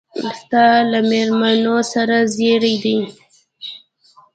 ستا 0.39 0.65
له 0.91 0.99
مېلمنو 1.09 1.77
سره 1.93 2.17
زېري 2.35 2.75
دي. 2.83 2.97